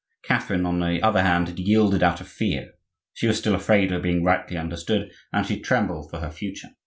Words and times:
Catherine, 0.23 0.65
on 0.65 0.79
the 0.79 0.99
other 1.03 1.21
hand, 1.21 1.47
had 1.47 1.59
yielded 1.59 2.01
out 2.01 2.19
of 2.21 2.27
fear; 2.27 2.71
she 3.13 3.27
was 3.27 3.37
still 3.37 3.53
afraid 3.53 3.91
of 3.91 4.01
being 4.01 4.23
rightly 4.23 4.57
understood, 4.57 5.11
and 5.31 5.45
she 5.45 5.59
trembled 5.59 6.09
for 6.09 6.17
her 6.21 6.31
future. 6.31 6.69